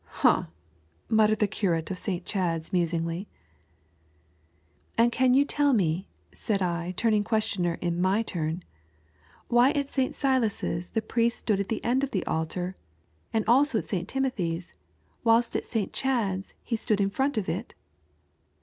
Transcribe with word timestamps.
"Humph," 0.23 0.47
muttered 1.09 1.37
the 1.37 1.47
cnrate 1.47 1.91
of 1.91 1.99
St. 1.99 2.25
Chad's 2.25 2.71
"And 2.73 3.27
can 5.11 5.33
you 5.35 5.45
tell 5.45 5.73
me," 5.73 6.07
said 6.33 6.59
I 6.63 6.95
turning 6.97 7.23
questioner 7.23 7.75
in 7.81 8.01
viy 8.01 8.25
turn," 8.25 8.63
why 9.47 9.69
at 9.73 9.91
St. 9.91 10.15
Silas's 10.15 10.89
the 10.89 11.03
priest 11.03 11.37
stood 11.37 11.59
at 11.59 11.69
the 11.69 11.83
end 11.83 12.03
of 12.03 12.09
the 12.09 12.25
altar, 12.25 12.73
and 13.31 13.45
also 13.47 13.77
at 13.77 13.83
St. 13.85 14.07
Timothy's, 14.07 14.73
whilst 15.23 15.55
at 15.55 15.67
St. 15.67 15.93
Chad's 15.93 16.55
he 16.63 16.75
stood 16.75 16.99
in 16.99 17.11
front 17.11 17.37
of 17.37 17.47
it 17.47 17.75